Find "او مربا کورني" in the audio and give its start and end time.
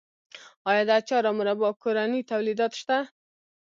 1.29-2.21